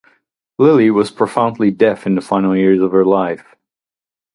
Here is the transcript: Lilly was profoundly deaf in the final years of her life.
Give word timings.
Lilly 0.57 0.89
was 0.89 1.11
profoundly 1.11 1.69
deaf 1.69 2.07
in 2.07 2.15
the 2.15 2.21
final 2.21 2.57
years 2.57 2.81
of 2.81 2.91
her 2.91 3.05
life. 3.05 3.55